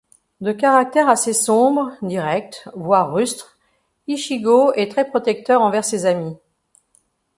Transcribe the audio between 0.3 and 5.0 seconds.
De caractère assez sombre, direct, voire rustre, Ichigo est